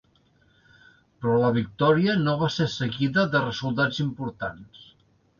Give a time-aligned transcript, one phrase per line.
[1.25, 4.81] Però la victòria no va ser seguida de resultats importants.